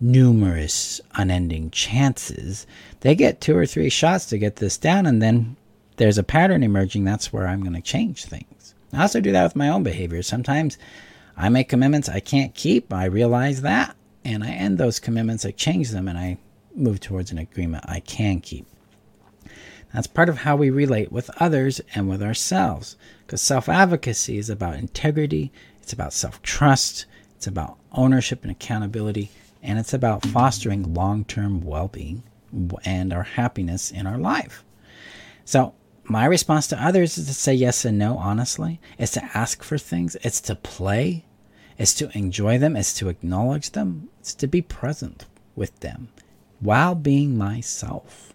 numerous 0.00 1.00
unending 1.14 1.70
chances. 1.70 2.66
They 3.00 3.14
get 3.14 3.40
two 3.40 3.56
or 3.56 3.66
three 3.66 3.88
shots 3.88 4.26
to 4.26 4.38
get 4.38 4.56
this 4.56 4.76
down, 4.78 5.06
and 5.06 5.20
then 5.22 5.56
there's 5.96 6.18
a 6.18 6.22
pattern 6.22 6.62
emerging. 6.62 7.04
That's 7.04 7.32
where 7.32 7.46
I'm 7.46 7.60
going 7.60 7.74
to 7.74 7.80
change 7.80 8.24
things. 8.24 8.74
I 8.92 9.02
also 9.02 9.20
do 9.20 9.32
that 9.32 9.44
with 9.44 9.56
my 9.56 9.68
own 9.68 9.82
behavior. 9.82 10.22
Sometimes 10.22 10.78
I 11.36 11.48
make 11.48 11.68
commitments 11.68 12.08
I 12.08 12.20
can't 12.20 12.54
keep. 12.54 12.92
I 12.92 13.06
realize 13.06 13.62
that, 13.62 13.96
and 14.24 14.44
I 14.44 14.50
end 14.50 14.78
those 14.78 15.00
commitments. 15.00 15.44
I 15.44 15.50
change 15.50 15.90
them, 15.90 16.08
and 16.08 16.18
I 16.18 16.38
move 16.74 17.00
towards 17.00 17.30
an 17.30 17.38
agreement 17.38 17.84
I 17.86 18.00
can 18.00 18.40
keep. 18.40 18.66
That's 19.94 20.08
part 20.08 20.28
of 20.28 20.38
how 20.38 20.56
we 20.56 20.70
relate 20.70 21.12
with 21.12 21.30
others 21.40 21.80
and 21.94 22.08
with 22.08 22.20
ourselves. 22.20 22.96
Because 23.24 23.40
self 23.40 23.68
advocacy 23.68 24.38
is 24.38 24.50
about 24.50 24.74
integrity, 24.74 25.52
it's 25.80 25.92
about 25.92 26.12
self 26.12 26.42
trust, 26.42 27.06
it's 27.36 27.46
about 27.46 27.78
ownership 27.92 28.42
and 28.42 28.50
accountability, 28.50 29.30
and 29.62 29.78
it's 29.78 29.94
about 29.94 30.26
fostering 30.26 30.92
long 30.94 31.24
term 31.24 31.60
well 31.60 31.86
being 31.86 32.24
and 32.84 33.12
our 33.12 33.22
happiness 33.22 33.92
in 33.92 34.06
our 34.06 34.18
life. 34.18 34.64
So, 35.44 35.74
my 36.04 36.24
response 36.24 36.66
to 36.68 36.84
others 36.84 37.16
is 37.16 37.26
to 37.28 37.34
say 37.34 37.54
yes 37.54 37.84
and 37.84 37.96
no, 37.96 38.18
honestly. 38.18 38.80
It's 38.98 39.12
to 39.12 39.24
ask 39.32 39.62
for 39.62 39.78
things, 39.78 40.16
it's 40.22 40.40
to 40.42 40.56
play, 40.56 41.24
it's 41.78 41.94
to 41.94 42.16
enjoy 42.18 42.58
them, 42.58 42.76
it's 42.76 42.94
to 42.94 43.08
acknowledge 43.08 43.70
them, 43.70 44.08
it's 44.18 44.34
to 44.34 44.48
be 44.48 44.60
present 44.60 45.26
with 45.54 45.78
them 45.80 46.08
while 46.60 46.94
being 46.94 47.38
myself. 47.38 48.32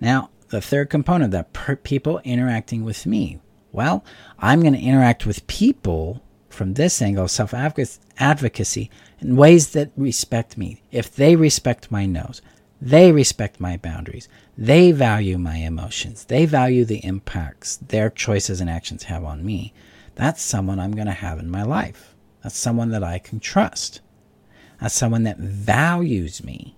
Now, 0.00 0.30
the 0.54 0.60
third 0.60 0.88
component 0.88 1.32
that 1.32 1.52
per- 1.52 1.76
people 1.76 2.20
interacting 2.24 2.84
with 2.84 3.06
me. 3.06 3.40
Well, 3.72 4.04
I'm 4.38 4.60
going 4.60 4.74
to 4.74 4.78
interact 4.78 5.26
with 5.26 5.46
people 5.48 6.22
from 6.48 6.74
this 6.74 7.02
angle, 7.02 7.24
of 7.24 7.30
self 7.30 7.52
advocacy, 7.52 8.90
in 9.18 9.34
ways 9.34 9.72
that 9.72 9.90
respect 9.96 10.56
me. 10.56 10.80
If 10.92 11.14
they 11.14 11.34
respect 11.34 11.90
my 11.90 12.06
nose, 12.06 12.40
they 12.80 13.10
respect 13.10 13.58
my 13.58 13.76
boundaries, 13.76 14.28
they 14.56 14.92
value 14.92 15.38
my 15.38 15.56
emotions, 15.56 16.24
they 16.26 16.46
value 16.46 16.84
the 16.84 17.04
impacts 17.04 17.76
their 17.76 18.10
choices 18.10 18.60
and 18.60 18.70
actions 18.70 19.04
have 19.04 19.24
on 19.24 19.44
me, 19.44 19.72
that's 20.14 20.40
someone 20.40 20.78
I'm 20.78 20.92
going 20.92 21.06
to 21.06 21.12
have 21.12 21.40
in 21.40 21.50
my 21.50 21.62
life. 21.64 22.14
That's 22.42 22.56
someone 22.56 22.90
that 22.90 23.02
I 23.02 23.18
can 23.18 23.40
trust. 23.40 24.00
That's 24.80 24.94
someone 24.94 25.24
that 25.24 25.38
values 25.38 26.44
me. 26.44 26.76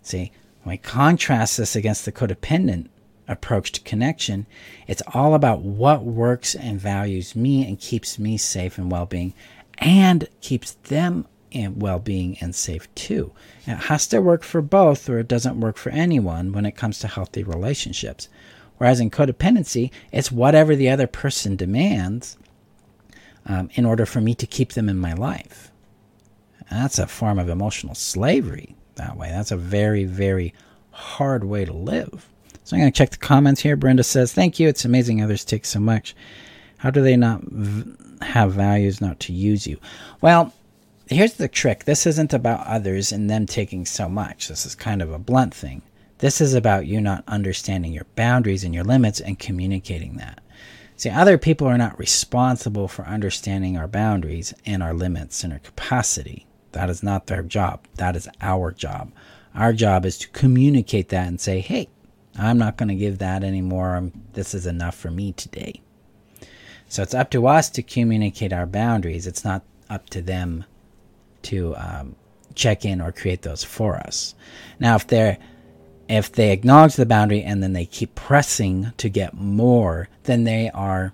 See, 0.00 0.32
when 0.62 0.74
I 0.74 0.76
contrast 0.76 1.56
this 1.56 1.74
against 1.74 2.04
the 2.04 2.12
codependent 2.12 2.88
approach 3.26 3.72
to 3.72 3.80
connection, 3.80 4.46
it's 4.86 5.02
all 5.14 5.34
about 5.34 5.62
what 5.62 6.04
works 6.04 6.54
and 6.54 6.80
values 6.80 7.36
me 7.36 7.66
and 7.66 7.78
keeps 7.78 8.18
me 8.18 8.36
safe 8.36 8.76
and 8.76 8.90
well 8.90 9.06
being 9.06 9.32
and 9.78 10.28
keeps 10.40 10.72
them 10.72 11.26
in 11.50 11.78
well 11.78 11.98
being 11.98 12.36
and 12.40 12.54
safe 12.54 12.92
too. 12.94 13.32
it 13.66 13.76
has 13.76 14.06
to 14.08 14.20
work 14.20 14.42
for 14.42 14.60
both 14.60 15.08
or 15.08 15.18
it 15.18 15.28
doesn't 15.28 15.60
work 15.60 15.76
for 15.76 15.90
anyone 15.90 16.52
when 16.52 16.66
it 16.66 16.76
comes 16.76 16.98
to 16.98 17.08
healthy 17.08 17.42
relationships. 17.42 18.28
Whereas 18.78 19.00
in 19.00 19.10
codependency, 19.10 19.90
it's 20.12 20.32
whatever 20.32 20.76
the 20.76 20.88
other 20.88 21.06
person 21.06 21.56
demands 21.56 22.36
um, 23.46 23.68
in 23.74 23.84
order 23.84 24.06
for 24.06 24.20
me 24.20 24.34
to 24.34 24.46
keep 24.46 24.72
them 24.72 24.88
in 24.88 24.98
my 24.98 25.12
life. 25.12 25.70
That's 26.70 26.98
a 26.98 27.06
form 27.06 27.38
of 27.38 27.48
emotional 27.48 27.94
slavery 27.94 28.76
that 28.96 29.16
way. 29.16 29.28
That's 29.30 29.50
a 29.50 29.56
very, 29.56 30.04
very 30.04 30.54
hard 30.90 31.44
way 31.44 31.64
to 31.64 31.72
live. 31.72 32.28
So 32.64 32.76
I'm 32.76 32.82
going 32.82 32.92
to 32.92 32.96
check 32.96 33.10
the 33.10 33.16
comments 33.16 33.62
here. 33.62 33.76
Brenda 33.76 34.04
says, 34.04 34.32
Thank 34.32 34.60
you. 34.60 34.68
It's 34.68 34.84
amazing 34.84 35.22
others 35.22 35.44
take 35.44 35.64
so 35.64 35.80
much. 35.80 36.14
How 36.78 36.90
do 36.90 37.02
they 37.02 37.16
not 37.16 37.42
v- 37.42 37.92
have 38.24 38.52
values 38.52 39.00
not 39.00 39.20
to 39.20 39.32
use 39.32 39.66
you? 39.66 39.78
Well, 40.20 40.54
here's 41.06 41.34
the 41.34 41.48
trick 41.48 41.84
this 41.84 42.06
isn't 42.06 42.32
about 42.32 42.66
others 42.66 43.12
and 43.12 43.28
them 43.28 43.46
taking 43.46 43.84
so 43.84 44.08
much. 44.08 44.48
This 44.48 44.64
is 44.64 44.74
kind 44.74 45.02
of 45.02 45.12
a 45.12 45.18
blunt 45.18 45.54
thing. 45.54 45.82
This 46.18 46.40
is 46.40 46.54
about 46.54 46.86
you 46.86 47.00
not 47.00 47.24
understanding 47.26 47.92
your 47.92 48.06
boundaries 48.14 48.62
and 48.62 48.74
your 48.74 48.84
limits 48.84 49.20
and 49.20 49.38
communicating 49.38 50.16
that. 50.16 50.42
See, 50.96 51.08
other 51.08 51.38
people 51.38 51.66
are 51.66 51.78
not 51.78 51.98
responsible 51.98 52.86
for 52.86 53.06
understanding 53.06 53.78
our 53.78 53.88
boundaries 53.88 54.52
and 54.66 54.82
our 54.82 54.92
limits 54.92 55.42
and 55.42 55.52
our 55.52 55.58
capacity. 55.58 56.46
That 56.72 56.90
is 56.90 57.02
not 57.02 57.26
their 57.26 57.42
job. 57.42 57.86
That 57.96 58.16
is 58.16 58.28
our 58.40 58.70
job. 58.70 59.12
Our 59.54 59.72
job 59.72 60.04
is 60.04 60.18
to 60.18 60.28
communicate 60.28 61.08
that 61.08 61.26
and 61.26 61.40
say, 61.40 61.60
hey, 61.60 61.88
I'm 62.38 62.58
not 62.58 62.76
going 62.76 62.88
to 62.88 62.94
give 62.94 63.18
that 63.18 63.42
anymore. 63.42 64.10
This 64.32 64.54
is 64.54 64.66
enough 64.66 64.94
for 64.94 65.10
me 65.10 65.32
today. 65.32 65.80
So 66.88 67.02
it's 67.02 67.14
up 67.14 67.30
to 67.30 67.46
us 67.46 67.70
to 67.70 67.82
communicate 67.82 68.52
our 68.52 68.66
boundaries. 68.66 69.26
It's 69.26 69.44
not 69.44 69.62
up 69.88 70.08
to 70.10 70.22
them 70.22 70.64
to 71.42 71.74
um, 71.76 72.16
check 72.54 72.84
in 72.84 73.00
or 73.00 73.12
create 73.12 73.42
those 73.42 73.64
for 73.64 73.96
us. 73.96 74.34
Now, 74.78 74.96
if 74.96 75.06
they're 75.06 75.38
if 76.08 76.32
they 76.32 76.50
acknowledge 76.50 76.96
the 76.96 77.06
boundary 77.06 77.44
and 77.44 77.62
then 77.62 77.72
they 77.72 77.86
keep 77.86 78.16
pressing 78.16 78.92
to 78.96 79.08
get 79.08 79.34
more, 79.34 80.08
then 80.24 80.42
they 80.42 80.68
are 80.70 81.12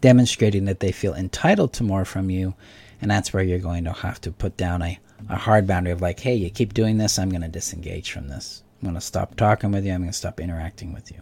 demonstrating 0.00 0.66
that 0.66 0.78
they 0.78 0.92
feel 0.92 1.14
entitled 1.14 1.72
to 1.72 1.82
more 1.82 2.04
from 2.04 2.30
you 2.30 2.54
and 3.00 3.10
that's 3.10 3.32
where 3.32 3.42
you're 3.42 3.58
going 3.58 3.84
to 3.84 3.92
have 3.92 4.20
to 4.22 4.32
put 4.32 4.56
down 4.56 4.82
a, 4.82 4.98
a 5.28 5.36
hard 5.36 5.66
boundary 5.66 5.92
of 5.92 6.00
like, 6.00 6.20
hey, 6.20 6.34
you 6.34 6.50
keep 6.50 6.74
doing 6.74 6.98
this, 6.98 7.18
I'm 7.18 7.30
going 7.30 7.42
to 7.42 7.48
disengage 7.48 8.10
from 8.10 8.28
this. 8.28 8.62
I'm 8.80 8.86
going 8.86 8.94
to 8.94 9.00
stop 9.00 9.36
talking 9.36 9.72
with 9.72 9.84
you. 9.84 9.92
I'm 9.92 10.00
going 10.00 10.10
to 10.10 10.16
stop 10.16 10.40
interacting 10.40 10.92
with 10.92 11.10
you. 11.10 11.20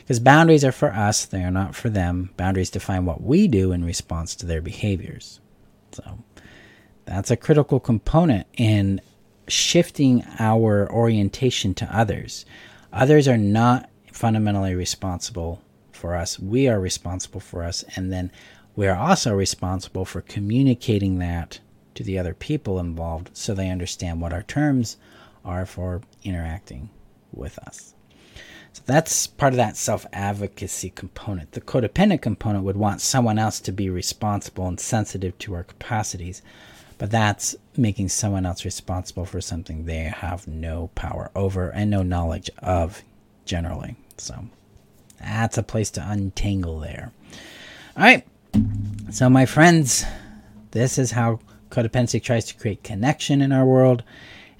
Because 0.00 0.20
boundaries 0.20 0.64
are 0.64 0.72
for 0.72 0.92
us, 0.92 1.24
they 1.24 1.42
are 1.42 1.50
not 1.50 1.74
for 1.74 1.88
them. 1.88 2.30
Boundaries 2.36 2.70
define 2.70 3.06
what 3.06 3.22
we 3.22 3.48
do 3.48 3.72
in 3.72 3.84
response 3.84 4.34
to 4.36 4.46
their 4.46 4.60
behaviors. 4.60 5.40
So 5.92 6.18
that's 7.06 7.30
a 7.30 7.36
critical 7.36 7.80
component 7.80 8.46
in 8.56 9.00
shifting 9.48 10.24
our 10.38 10.90
orientation 10.90 11.72
to 11.74 11.96
others. 11.96 12.44
Others 12.92 13.28
are 13.28 13.38
not 13.38 13.88
fundamentally 14.12 14.74
responsible 14.74 15.62
for 15.90 16.14
us. 16.14 16.38
We 16.38 16.68
are 16.68 16.78
responsible 16.78 17.40
for 17.40 17.62
us. 17.62 17.82
And 17.96 18.12
then 18.12 18.30
we 18.76 18.86
are 18.86 18.96
also 18.96 19.32
responsible 19.32 20.04
for 20.04 20.20
communicating 20.20 21.18
that 21.18 21.60
to 21.94 22.02
the 22.02 22.18
other 22.18 22.34
people 22.34 22.78
involved 22.78 23.30
so 23.32 23.54
they 23.54 23.70
understand 23.70 24.20
what 24.20 24.32
our 24.32 24.42
terms 24.42 24.96
are 25.44 25.64
for 25.66 26.00
interacting 26.24 26.90
with 27.32 27.58
us. 27.58 27.94
So 28.72 28.82
that's 28.86 29.28
part 29.28 29.52
of 29.52 29.58
that 29.58 29.76
self 29.76 30.04
advocacy 30.12 30.90
component. 30.90 31.52
The 31.52 31.60
codependent 31.60 32.22
component 32.22 32.64
would 32.64 32.76
want 32.76 33.00
someone 33.00 33.38
else 33.38 33.60
to 33.60 33.72
be 33.72 33.88
responsible 33.88 34.66
and 34.66 34.80
sensitive 34.80 35.38
to 35.38 35.54
our 35.54 35.62
capacities, 35.62 36.42
but 36.98 37.12
that's 37.12 37.54
making 37.76 38.08
someone 38.08 38.44
else 38.44 38.64
responsible 38.64 39.26
for 39.26 39.40
something 39.40 39.84
they 39.84 40.04
have 40.04 40.48
no 40.48 40.90
power 40.96 41.30
over 41.36 41.70
and 41.70 41.88
no 41.88 42.02
knowledge 42.02 42.50
of 42.58 43.04
generally. 43.44 43.94
So 44.18 44.46
that's 45.20 45.56
a 45.56 45.62
place 45.62 45.90
to 45.92 46.04
untangle 46.08 46.80
there. 46.80 47.12
All 47.96 48.02
right. 48.02 48.26
So, 49.14 49.30
my 49.30 49.46
friends, 49.46 50.04
this 50.72 50.98
is 50.98 51.12
how 51.12 51.38
codependency 51.70 52.20
tries 52.20 52.46
to 52.46 52.56
create 52.56 52.82
connection 52.82 53.42
in 53.42 53.52
our 53.52 53.64
world. 53.64 54.02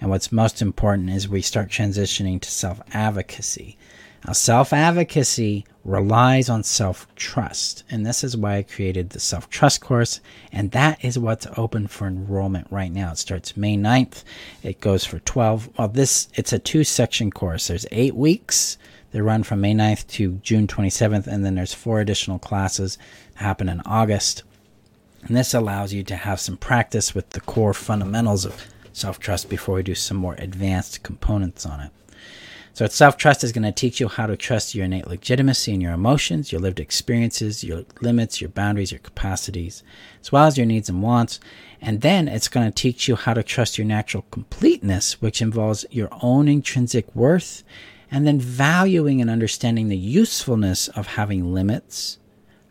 And 0.01 0.11
what's 0.11 0.31
most 0.31 0.63
important 0.63 1.11
is 1.11 1.29
we 1.29 1.43
start 1.43 1.71
transitioning 1.71 2.41
to 2.41 2.49
self 2.49 2.81
advocacy. 2.93 3.77
Now, 4.25 4.33
self 4.33 4.73
advocacy 4.73 5.67
relies 5.85 6.49
on 6.49 6.63
self 6.63 7.13
trust. 7.17 7.83
And 7.91 8.07
this 8.07 8.23
is 8.23 8.37
why 8.37 8.59
I 8.59 8.63
created 8.63 9.11
the 9.11 9.19
self 9.19 9.51
trust 9.51 9.81
course. 9.81 10.21
And 10.53 10.71
that 10.71 11.05
is 11.05 11.19
what's 11.19 11.49
open 11.57 11.89
for 11.89 12.07
enrollment 12.07 12.69
right 12.71 12.93
now. 12.93 13.11
It 13.11 13.19
starts 13.19 13.57
May 13.57 13.77
9th. 13.77 14.23
It 14.63 14.81
goes 14.81 15.05
for 15.05 15.19
12. 15.19 15.71
Well, 15.77 15.89
this, 15.89 16.29
it's 16.35 16.53
a 16.53 16.61
two 16.61 16.85
section 16.85 17.33
course. 17.33 17.67
There's 17.67 17.87
eight 17.91 18.15
weeks. 18.15 18.79
They 19.15 19.21
run 19.21 19.45
from 19.45 19.61
May 19.61 19.75
9th 19.75 20.09
to 20.09 20.41
June 20.43 20.67
27th. 20.67 21.29
And 21.29 21.45
then 21.45 21.55
there's 21.55 21.73
four 21.73 22.01
additional 22.01 22.41
classes 22.41 22.99
happen 23.35 23.69
in 23.69 23.81
August. 23.87 24.43
And 25.23 25.37
this 25.37 25.55
allows 25.55 25.93
you 25.93 26.03
to 26.03 26.17
have 26.17 26.41
some 26.41 26.57
practice 26.57 27.15
with 27.15 27.31
the 27.31 27.41
core 27.41 27.75
fundamentals 27.75 28.45
of 28.45 28.67
self 28.93 29.21
trust 29.21 29.49
before 29.49 29.77
we 29.77 29.85
do 29.85 29.95
some 29.95 30.17
more 30.17 30.35
advanced 30.39 31.05
components 31.05 31.65
on 31.65 31.79
it. 31.79 31.91
So, 32.73 32.89
self 32.89 33.17
trust 33.17 33.45
is 33.45 33.53
going 33.53 33.63
to 33.63 33.71
teach 33.71 34.01
you 34.01 34.09
how 34.09 34.27
to 34.27 34.37
trust 34.37 34.75
your 34.75 34.85
innate 34.85 35.07
legitimacy 35.07 35.73
and 35.73 35.81
your 35.81 35.93
emotions, 35.93 36.51
your 36.51 36.61
lived 36.61 36.81
experiences, 36.81 37.63
your 37.63 37.85
limits, 38.01 38.41
your 38.41 38.51
boundaries, 38.51 38.91
your 38.91 38.99
capacities, 38.99 39.85
as 40.23 40.33
well 40.33 40.47
as 40.47 40.59
your 40.59 40.67
needs 40.67 40.89
and 40.89 41.05
wants. 41.05 41.39
And 41.81 42.01
then 42.01 42.27
it's 42.27 42.49
going 42.49 42.67
to 42.67 42.73
teach 42.73 43.07
you 43.07 43.15
how 43.15 43.35
to 43.35 43.45
trust 43.45 43.79
your 43.79 43.87
natural 43.87 44.25
completeness, 44.33 45.23
which 45.23 45.41
involves 45.41 45.87
your 45.93 46.09
own 46.21 46.49
intrinsic 46.49 47.15
worth, 47.15 47.63
and 48.15 48.29
then 48.29 48.39
valuing 48.39 49.21
and 49.21 49.29
understanding 49.29 49.89
the 49.89 49.97
usefulness 49.97 50.87
of 50.87 51.09
having 51.09 51.53
limits, 51.53 52.19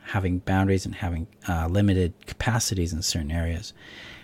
having 0.04 0.40
boundaries 0.40 0.86
and 0.86 0.96
having 0.96 1.28
uh, 1.50 1.68
limited 1.68 2.14
capacities 2.26 2.94
in 2.94 3.02
certain 3.02 3.30
areas. 3.30 3.74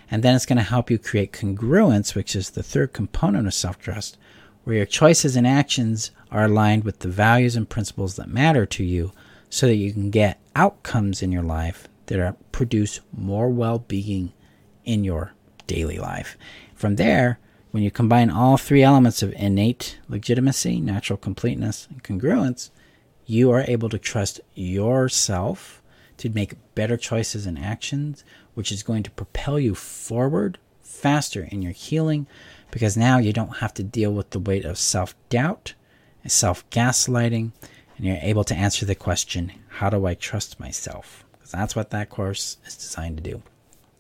And 0.10 0.24
then 0.24 0.34
it's 0.34 0.46
going 0.46 0.60
to 0.60 0.64
help 0.64 0.90
you 0.90 0.98
create 0.98 1.34
congruence, 1.34 2.16
which 2.16 2.38
is 2.38 2.52
the 2.52 2.64
third 2.64 2.94
component 2.94 3.48
of 3.48 3.54
self 3.54 3.78
trust, 3.80 4.18
where 4.64 4.78
your 4.78 4.86
choices 4.86 5.36
and 5.36 5.46
actions 5.46 6.12
are 6.32 6.46
aligned 6.46 6.86
with 6.86 7.00
the 7.00 7.10
values 7.10 7.58
and 7.58 7.70
principles 7.70 8.16
that 8.16 8.30
matter 8.30 8.66
to 8.68 8.86
you 8.86 9.12
so 9.50 9.68
that 9.68 9.76
you 9.76 9.92
can 9.92 10.12
get 10.12 10.40
outcomes 10.56 11.22
in 11.22 11.34
your 11.34 11.44
life 11.44 11.90
that 12.06 12.18
are, 12.18 12.38
produce 12.54 13.02
more 13.12 13.50
well 13.50 13.80
being 13.80 14.32
in 14.86 15.04
your 15.04 15.34
daily 15.68 15.98
life. 15.98 16.38
From 16.76 16.96
there, 16.96 17.40
when 17.72 17.84
you 17.84 17.92
combine 17.92 18.30
all 18.30 18.58
three 18.58 18.84
elements 18.84 19.22
of 19.22 19.34
innate 19.34 20.00
legitimacy, 20.08 20.80
natural 20.80 21.18
completeness, 21.18 21.88
and 21.90 22.04
congruence, 22.04 22.72
you 23.26 23.52
are 23.52 23.64
able 23.68 23.90
to 23.90 24.00
trust 24.00 24.42
yourself 24.56 25.82
to 26.18 26.30
make 26.30 26.56
better 26.76 26.98
choices 26.98 27.46
and 27.46 27.60
actions, 27.60 28.24
which 28.56 28.72
is 28.72 28.84
going 28.84 29.04
to 29.04 29.12
propel 29.12 29.60
you 29.60 29.76
forward 29.76 30.58
faster 30.82 31.48
in 31.52 31.62
your 31.62 31.72
healing 31.72 32.28
because 32.72 32.98
now 32.98 33.18
you 33.18 33.32
don't 33.32 33.58
have 33.58 33.74
to 33.76 33.84
deal 33.84 34.12
with 34.12 34.32
the 34.32 34.40
weight 34.40 34.66
of 34.66 34.78
self 34.78 35.16
doubt 35.30 35.74
and 36.24 36.32
self 36.32 36.68
gaslighting, 36.70 37.52
and 37.98 38.06
you're 38.06 38.18
able 38.22 38.44
to 38.44 38.56
answer 38.56 38.86
the 38.86 38.96
question, 38.96 39.52
How 39.68 39.90
do 39.90 40.06
I 40.06 40.14
trust 40.14 40.60
myself? 40.60 41.24
Because 41.34 41.52
that's 41.52 41.76
what 41.76 41.92
that 41.92 42.10
course 42.10 42.58
is 42.66 42.76
designed 42.76 43.18
to 43.18 43.24
do. 43.24 43.42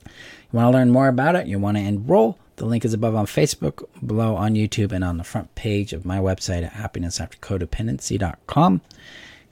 You 0.05 0.11
want 0.53 0.73
to 0.73 0.77
learn 0.77 0.91
more 0.91 1.07
about 1.07 1.35
it? 1.35 1.47
You 1.47 1.59
want 1.59 1.77
to 1.77 1.83
enroll? 1.83 2.37
The 2.59 2.65
link 2.65 2.83
is 2.83 2.93
above 2.93 3.15
on 3.15 3.25
Facebook, 3.25 3.87
below 4.05 4.35
on 4.35 4.53
YouTube, 4.53 4.91
and 4.91 5.01
on 5.01 5.15
the 5.15 5.23
front 5.23 5.55
page 5.55 5.93
of 5.93 6.03
my 6.03 6.17
website 6.17 6.65
at 6.65 6.73
happinessaftercodependency.com. 6.73 8.81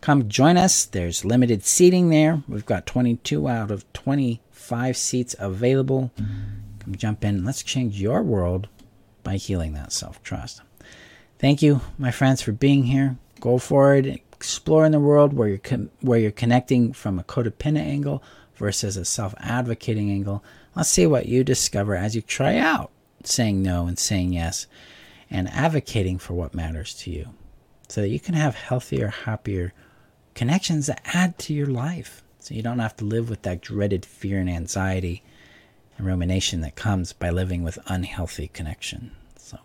Come 0.01 0.27
join 0.27 0.57
us. 0.57 0.83
There's 0.83 1.23
limited 1.23 1.63
seating 1.63 2.09
there. 2.09 2.43
We've 2.49 2.65
got 2.65 2.85
22 2.85 3.47
out 3.47 3.71
of 3.71 3.85
25 3.93 4.97
seats 4.97 5.37
available. 5.39 6.11
Come 6.17 6.95
jump 6.97 7.23
in. 7.23 7.45
Let's 7.45 7.63
change 7.63 8.01
your 8.01 8.21
world 8.23 8.67
by 9.23 9.37
healing 9.37 9.71
that 9.71 9.93
self 9.93 10.21
trust. 10.21 10.59
Thank 11.39 11.61
you, 11.61 11.79
my 11.97 12.11
friends, 12.11 12.41
for 12.41 12.51
being 12.51 12.83
here. 12.83 13.15
Go 13.39 13.57
forward, 13.57 14.19
explore 14.33 14.85
in 14.85 14.91
the 14.91 14.99
world 14.99 15.31
where 15.31 15.47
you're 15.47 15.59
com- 15.59 15.91
where 16.01 16.19
you're 16.19 16.31
connecting 16.31 16.91
from 16.91 17.19
a 17.19 17.23
codependent 17.23 17.85
angle 17.85 18.21
versus 18.55 18.97
a 18.97 19.05
self-advocating 19.05 20.11
angle. 20.11 20.43
Let's 20.75 20.89
see 20.89 21.07
what 21.07 21.27
you 21.27 21.45
discover 21.45 21.95
as 21.95 22.13
you 22.13 22.21
try 22.21 22.57
out 22.57 22.91
saying 23.27 23.61
no 23.61 23.87
and 23.87 23.99
saying 23.99 24.33
yes 24.33 24.67
and 25.29 25.49
advocating 25.49 26.17
for 26.17 26.33
what 26.33 26.53
matters 26.53 26.93
to 26.93 27.11
you 27.11 27.33
so 27.89 28.01
that 28.01 28.09
you 28.09 28.19
can 28.19 28.33
have 28.33 28.55
healthier, 28.55 29.07
happier 29.07 29.73
connections 30.35 30.87
that 30.87 31.01
add 31.05 31.37
to 31.39 31.53
your 31.53 31.67
life. 31.67 32.23
So 32.39 32.53
you 32.53 32.61
don't 32.61 32.79
have 32.79 32.95
to 32.97 33.05
live 33.05 33.29
with 33.29 33.41
that 33.41 33.61
dreaded 33.61 34.05
fear 34.05 34.39
and 34.39 34.49
anxiety 34.49 35.23
and 35.97 36.05
rumination 36.05 36.61
that 36.61 36.75
comes 36.75 37.11
by 37.11 37.29
living 37.29 37.63
with 37.63 37.79
unhealthy 37.87 38.47
connection. 38.47 39.11
So 39.37 39.57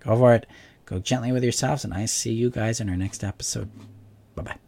go 0.00 0.16
for 0.16 0.34
it. 0.34 0.46
Go 0.86 0.98
gently 0.98 1.32
with 1.32 1.42
yourselves, 1.42 1.84
and 1.84 1.92
I 1.92 2.06
see 2.06 2.32
you 2.32 2.48
guys 2.48 2.80
in 2.80 2.88
our 2.88 2.96
next 2.96 3.22
episode. 3.22 3.70
Bye 4.34 4.42
bye. 4.42 4.67